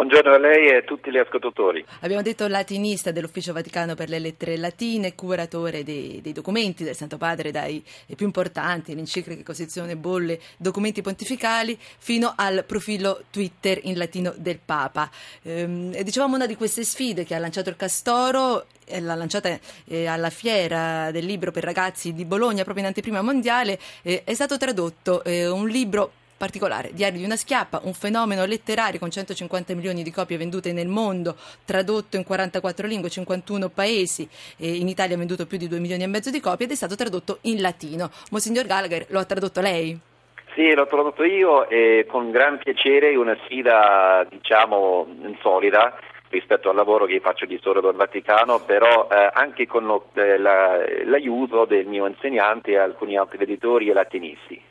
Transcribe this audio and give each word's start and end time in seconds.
Buongiorno 0.00 0.32
a 0.32 0.38
lei 0.38 0.68
e 0.68 0.76
a 0.76 0.80
tutti 0.80 1.10
gli 1.10 1.18
ascoltatori. 1.18 1.84
Abbiamo 2.00 2.22
detto 2.22 2.48
latinista 2.48 3.10
dell'Ufficio 3.10 3.52
Vaticano 3.52 3.94
per 3.94 4.08
le 4.08 4.18
lettere 4.18 4.56
latine, 4.56 5.14
curatore 5.14 5.84
dei, 5.84 6.22
dei 6.22 6.32
documenti 6.32 6.84
del 6.84 6.96
Santo 6.96 7.18
Padre, 7.18 7.50
dai 7.50 7.84
più 8.16 8.24
importanti, 8.24 8.94
l'enciclica 8.94 9.42
Costituzione 9.42 9.96
Bolle, 9.96 10.40
documenti 10.56 11.02
pontificali, 11.02 11.76
fino 11.78 12.32
al 12.34 12.64
profilo 12.64 13.24
Twitter 13.30 13.78
in 13.82 13.98
latino 13.98 14.32
del 14.38 14.58
Papa. 14.64 15.10
Ehm, 15.42 15.94
dicevamo 16.00 16.34
una 16.34 16.46
di 16.46 16.56
queste 16.56 16.82
sfide 16.82 17.24
che 17.24 17.34
ha 17.34 17.38
lanciato 17.38 17.68
il 17.68 17.76
Castoro 17.76 18.64
l'ha 18.98 19.14
lanciata 19.14 19.56
eh, 19.84 20.06
alla 20.06 20.30
fiera 20.30 21.12
del 21.12 21.24
libro 21.24 21.52
per 21.52 21.62
ragazzi 21.62 22.12
di 22.12 22.24
Bologna 22.24 22.64
proprio 22.64 22.82
in 22.82 22.88
anteprima 22.88 23.22
mondiale, 23.22 23.78
eh, 24.02 24.22
è 24.24 24.34
stato 24.34 24.56
tradotto 24.56 25.22
eh, 25.22 25.46
un 25.46 25.68
libro 25.68 26.12
particolare, 26.40 26.94
Diario 26.94 27.18
di 27.18 27.26
una 27.26 27.36
schiappa, 27.36 27.82
un 27.82 27.92
fenomeno 27.92 28.46
letterario 28.46 28.98
con 28.98 29.10
150 29.10 29.74
milioni 29.74 30.02
di 30.02 30.10
copie 30.10 30.38
vendute 30.38 30.72
nel 30.72 30.88
mondo, 30.88 31.36
tradotto 31.66 32.16
in 32.16 32.24
44 32.24 32.86
lingue, 32.86 33.10
51 33.10 33.68
paesi, 33.68 34.26
in 34.56 34.88
Italia 34.88 35.16
ha 35.16 35.18
venduto 35.18 35.44
più 35.44 35.58
di 35.58 35.68
2 35.68 35.78
milioni 35.78 36.02
e 36.02 36.06
mezzo 36.06 36.30
di 36.30 36.40
copie 36.40 36.64
ed 36.64 36.72
è 36.72 36.76
stato 36.76 36.96
tradotto 36.96 37.40
in 37.42 37.60
latino. 37.60 38.10
Monsignor 38.30 38.64
Gallagher, 38.64 39.04
lo 39.10 39.18
ha 39.18 39.24
tradotto 39.26 39.60
lei? 39.60 39.98
Sì, 40.54 40.72
l'ho 40.72 40.86
tradotto 40.86 41.24
io 41.24 41.68
e 41.68 42.06
con 42.08 42.30
gran 42.30 42.56
piacere, 42.56 43.14
una 43.16 43.36
sfida 43.44 44.26
diciamo 44.30 45.06
insolita 45.26 45.94
rispetto 46.30 46.70
al 46.70 46.76
lavoro 46.76 47.04
che 47.06 47.20
faccio 47.20 47.44
di 47.44 47.58
storia 47.58 47.82
del 47.82 47.94
Vaticano, 47.94 48.60
però 48.60 49.08
eh, 49.10 49.30
anche 49.32 49.66
con 49.66 49.84
lo, 49.84 50.06
eh, 50.14 50.38
la, 50.38 50.78
l'aiuto 51.04 51.64
del 51.64 51.86
mio 51.86 52.06
insegnante 52.06 52.70
e 52.70 52.78
alcuni 52.78 53.16
altri 53.16 53.42
editori 53.42 53.90
e 53.90 53.92
latinisti. 53.92 54.62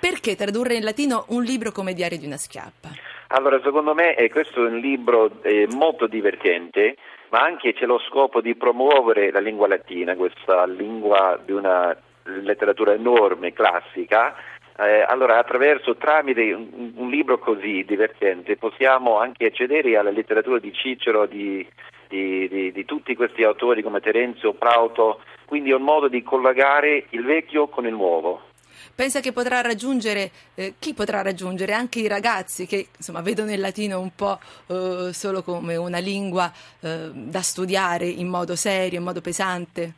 Perché 0.00 0.36
tradurre 0.36 0.74
in 0.74 0.84
latino 0.84 1.26
un 1.28 1.42
libro 1.42 1.72
come 1.72 1.92
Diario 1.92 2.18
di 2.18 2.26
una 2.26 2.38
schiappa? 2.38 2.88
Allora, 3.28 3.60
secondo 3.62 3.92
me 3.92 4.14
eh, 4.14 4.30
questo 4.30 4.64
è 4.64 4.68
un 4.68 4.78
libro 4.78 5.42
eh, 5.42 5.66
molto 5.72 6.06
divertente, 6.06 6.96
ma 7.30 7.40
anche 7.40 7.74
c'è 7.74 7.86
lo 7.86 7.98
scopo 8.08 8.40
di 8.40 8.54
promuovere 8.54 9.30
la 9.30 9.40
lingua 9.40 9.68
latina, 9.68 10.14
questa 10.14 10.64
lingua 10.64 11.38
di 11.44 11.52
una 11.52 11.96
letteratura 12.22 12.92
enorme, 12.92 13.52
classica, 13.52 14.34
eh, 14.80 15.02
allora, 15.02 15.38
attraverso, 15.38 15.96
tramite 15.96 16.52
un, 16.52 16.92
un, 16.94 17.10
libro 17.10 17.38
così 17.38 17.84
divertente, 17.86 18.56
possiamo 18.56 19.18
anche 19.18 19.46
accedere 19.46 19.96
alla 19.96 20.10
letteratura 20.10 20.58
di 20.58 20.72
Cicero, 20.72 21.26
di, 21.26 21.66
di, 22.08 22.48
di, 22.48 22.72
di 22.72 22.84
tutti 22.86 23.14
questi 23.14 23.42
autori 23.44 23.82
come 23.82 24.00
Terenzio, 24.00 24.54
Plauto, 24.54 25.20
quindi 25.44 25.70
è 25.70 25.74
un 25.74 25.82
modo 25.82 26.08
di 26.08 26.22
collegare 26.22 27.06
il 27.10 27.24
vecchio 27.24 27.68
con 27.68 27.86
il 27.86 27.92
nuovo. 27.92 28.48
Pensa 28.94 29.20
che 29.20 29.32
potrà 29.32 29.60
raggiungere, 29.60 30.30
eh, 30.54 30.74
chi 30.78 30.94
potrà 30.94 31.20
raggiungere? 31.20 31.72
Anche 31.72 32.00
i 32.00 32.08
ragazzi 32.08 32.66
che 32.66 32.88
insomma, 32.96 33.20
vedono 33.20 33.52
il 33.52 33.60
latino 33.60 34.00
un 34.00 34.10
po' 34.14 34.38
eh, 34.66 35.12
solo 35.12 35.42
come 35.42 35.76
una 35.76 35.98
lingua 35.98 36.50
eh, 36.80 37.10
da 37.12 37.42
studiare 37.42 38.06
in 38.06 38.28
modo 38.28 38.56
serio, 38.56 38.98
in 38.98 39.04
modo 39.04 39.20
pesante? 39.20 39.94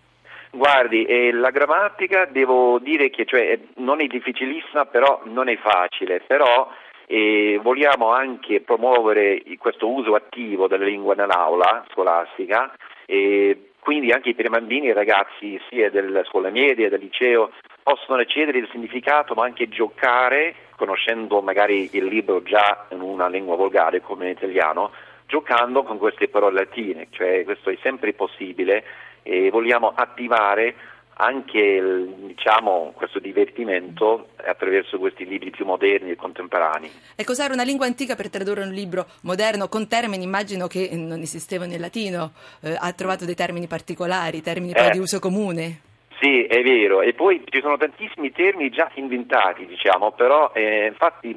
Guardi, 0.54 1.06
eh, 1.06 1.32
la 1.32 1.48
grammatica 1.48 2.26
devo 2.26 2.78
dire 2.78 3.08
che 3.08 3.24
cioè, 3.24 3.58
non 3.76 4.02
è 4.02 4.06
difficilissima, 4.06 4.84
però 4.84 5.22
non 5.24 5.48
è 5.48 5.56
facile, 5.56 6.20
però 6.26 6.70
eh, 7.06 7.58
vogliamo 7.62 8.12
anche 8.12 8.60
promuovere 8.60 9.42
questo 9.56 9.88
uso 9.88 10.14
attivo 10.14 10.68
della 10.68 10.84
lingua 10.84 11.14
nell'aula 11.14 11.86
scolastica 11.90 12.70
e 13.06 13.70
quindi 13.78 14.12
anche 14.12 14.34
per 14.34 14.44
i 14.44 14.50
bambini 14.50 14.88
e 14.88 14.90
i 14.90 14.94
ragazzi 14.94 15.58
sia 15.70 15.90
della 15.90 16.22
scuola 16.24 16.50
media, 16.50 16.90
del 16.90 17.00
liceo 17.00 17.50
possono 17.82 18.20
accedere 18.20 18.58
al 18.58 18.68
significato 18.70 19.32
ma 19.32 19.44
anche 19.44 19.70
giocare 19.70 20.54
conoscendo 20.76 21.40
magari 21.40 21.88
il 21.92 22.04
libro 22.04 22.42
già 22.42 22.86
in 22.90 23.00
una 23.00 23.26
lingua 23.26 23.56
volgare 23.56 24.02
come 24.02 24.26
in 24.26 24.32
italiano 24.32 24.92
giocando 25.32 25.82
con 25.82 25.96
queste 25.96 26.28
parole 26.28 26.66
latine, 26.66 27.06
cioè 27.08 27.42
questo 27.44 27.70
è 27.70 27.78
sempre 27.80 28.12
possibile 28.12 28.84
e 29.22 29.48
vogliamo 29.48 29.90
attivare 29.94 30.74
anche 31.14 32.06
diciamo, 32.26 32.92
questo 32.94 33.18
divertimento 33.18 34.28
attraverso 34.44 34.98
questi 34.98 35.24
libri 35.24 35.48
più 35.48 35.64
moderni 35.64 36.10
e 36.10 36.16
contemporanei. 36.16 36.90
E 37.16 37.24
cos'era 37.24 37.54
una 37.54 37.62
lingua 37.62 37.86
antica 37.86 38.14
per 38.14 38.28
tradurre 38.28 38.64
un 38.64 38.72
libro 38.72 39.06
moderno 39.22 39.68
con 39.68 39.88
termini, 39.88 40.24
immagino 40.24 40.66
che 40.66 40.90
non 40.92 41.20
esistevano 41.20 41.72
in 41.72 41.80
latino, 41.80 42.32
eh, 42.60 42.76
ha 42.78 42.92
trovato 42.92 43.24
dei 43.24 43.34
termini 43.34 43.66
particolari, 43.66 44.42
termini 44.42 44.72
eh, 44.72 44.90
di 44.90 44.98
uso 44.98 45.18
comune? 45.18 45.80
Sì, 46.20 46.44
è 46.44 46.62
vero, 46.62 47.00
e 47.00 47.14
poi 47.14 47.42
ci 47.46 47.60
sono 47.62 47.78
tantissimi 47.78 48.32
termini 48.32 48.68
già 48.68 48.90
inventati, 48.94 49.64
diciamo, 49.64 50.12
però 50.12 50.52
eh, 50.54 50.86
infatti 50.86 51.34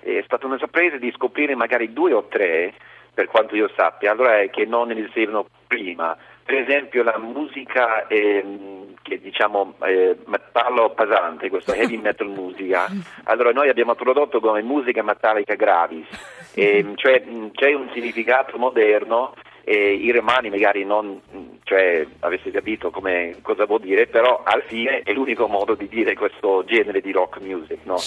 è 0.00 0.22
stata 0.24 0.46
una 0.46 0.58
sorpresa 0.58 0.96
di 0.96 1.12
scoprire 1.12 1.54
magari 1.54 1.92
due 1.92 2.12
o 2.12 2.26
tre, 2.28 2.74
per 3.18 3.26
quanto 3.26 3.56
io 3.56 3.68
sappia, 3.74 4.12
allora 4.12 4.46
che 4.46 4.64
non 4.64 4.92
esistevano 4.92 5.44
prima 5.66 6.16
per 6.44 6.54
esempio 6.54 7.02
la 7.02 7.18
musica 7.18 8.06
eh, 8.06 8.94
che 9.02 9.20
diciamo 9.20 9.74
eh, 9.82 10.16
metallo 10.26 10.90
pesante, 10.90 11.50
questa 11.50 11.74
heavy 11.74 11.96
metal 12.00 12.28
musica, 12.28 12.86
allora 13.24 13.50
noi 13.50 13.68
abbiamo 13.68 13.96
tradotto 13.96 14.38
come 14.38 14.62
musica 14.62 15.02
metallica 15.02 15.56
gravis, 15.56 16.06
eh, 16.54 16.92
cioè 16.94 17.24
c'è 17.50 17.74
un 17.74 17.90
significato 17.92 18.56
moderno 18.56 19.34
e 19.64 19.94
i 19.94 20.12
romani 20.12 20.48
magari 20.48 20.84
non 20.84 21.20
cioè, 21.64 22.06
avesse 22.20 22.52
capito 22.52 22.90
come, 22.90 23.34
cosa 23.42 23.66
vuol 23.66 23.80
dire, 23.80 24.06
però 24.06 24.42
alla 24.44 24.62
fine 24.62 25.00
è 25.02 25.12
l'unico 25.12 25.48
modo 25.48 25.74
di 25.74 25.88
dire 25.88 26.14
questo 26.14 26.62
genere 26.64 27.00
di 27.00 27.10
rock 27.10 27.40
music, 27.40 27.80
no? 27.82 27.98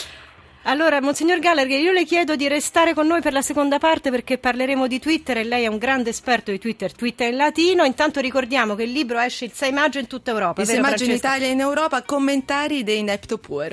Allora, 0.63 1.01
Monsignor 1.01 1.39
Gallagher, 1.39 1.79
io 1.79 1.91
le 1.91 2.05
chiedo 2.05 2.35
di 2.35 2.47
restare 2.47 2.93
con 2.93 3.07
noi 3.07 3.19
per 3.19 3.33
la 3.33 3.41
seconda 3.41 3.79
parte 3.79 4.11
perché 4.11 4.37
parleremo 4.37 4.85
di 4.85 4.99
Twitter 4.99 5.37
e 5.37 5.43
lei 5.43 5.63
è 5.63 5.67
un 5.67 5.79
grande 5.79 6.11
esperto 6.11 6.51
di 6.51 6.59
Twitter, 6.59 6.93
Twitter 6.93 7.29
in 7.29 7.37
latino. 7.37 7.83
Intanto 7.83 8.19
ricordiamo 8.19 8.75
che 8.75 8.83
il 8.83 8.91
libro 8.91 9.17
esce 9.17 9.45
il 9.45 9.53
6 9.53 9.71
maggio 9.71 9.97
in 9.97 10.05
tutta 10.05 10.29
Europa. 10.29 10.61
Il 10.61 10.67
6 10.67 10.79
maggio 10.79 11.03
in 11.05 11.11
Italia 11.11 11.47
e 11.47 11.51
in 11.51 11.61
Europa, 11.61 12.03
commentari 12.03 12.83
dei 12.83 12.99
Inepto 12.99 13.39
Puero. 13.39 13.69